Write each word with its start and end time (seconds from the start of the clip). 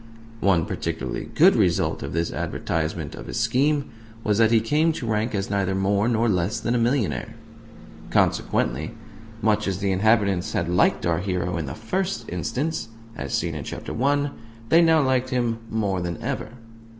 One 0.39 0.65
particularly 0.65 1.29
good 1.35 1.55
result 1.55 2.01
of 2.01 2.11
this 2.11 2.33
advertisement 2.33 3.13
of 3.13 3.27
his 3.27 3.39
scheme 3.39 3.91
was 4.23 4.39
that 4.39 4.49
he 4.49 4.59
came 4.59 4.91
to 4.93 5.05
rank 5.05 5.35
as 5.35 5.51
neither 5.51 5.75
more 5.75 6.07
nor 6.07 6.27
less 6.27 6.59
than 6.59 6.73
a 6.73 6.79
millionaire. 6.79 7.35
Consequently, 8.09 8.95
much 9.43 9.67
as 9.67 9.77
the 9.77 9.91
inhabitants 9.91 10.53
had 10.53 10.67
liked 10.67 11.05
our 11.05 11.19
hero 11.19 11.55
in 11.55 11.67
the 11.67 11.75
first 11.75 12.27
instance 12.29 12.87
(as 13.15 13.31
seen 13.35 13.53
in 13.53 13.63
Chapter 13.63 13.93
I.), 14.03 14.31
they 14.69 14.81
now 14.81 15.03
liked 15.03 15.29
him 15.29 15.59
more 15.69 16.01
than 16.01 16.19
ever. 16.23 16.49